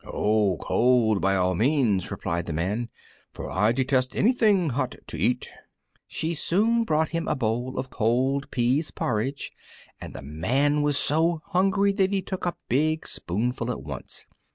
"Oh, 0.03 0.57
cold, 0.59 1.21
by 1.21 1.35
all 1.35 1.53
means," 1.53 2.09
replied 2.09 2.47
the 2.47 2.53
Man, 2.53 2.89
"for 3.33 3.51
I 3.51 3.71
detest 3.71 4.15
anything 4.15 4.69
hot 4.71 4.95
to 5.05 5.15
eat." 5.15 5.47
She 6.07 6.33
soon 6.33 6.85
brought 6.85 7.09
him 7.11 7.27
a 7.27 7.35
bowl 7.35 7.77
of 7.77 7.91
cold 7.91 8.49
pease 8.49 8.89
porridge, 8.89 9.51
and 10.01 10.15
the 10.15 10.23
Man 10.23 10.81
was 10.81 10.97
so 10.97 11.43
hungry 11.51 11.93
that 11.93 12.09
he 12.09 12.23
took 12.23 12.47
a 12.47 12.57
big 12.67 13.05
spoonful 13.07 13.69
at 13.69 13.83
once. 13.83 14.25